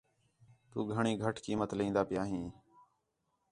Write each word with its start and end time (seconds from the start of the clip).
تُو 0.69 0.79
گھݨی 0.93 1.13
گَھٹ 1.23 1.35
قیمت 1.45 1.69
لین٘دا 1.77 2.01
پِیاں 2.09 2.27
ہیں 2.31 2.47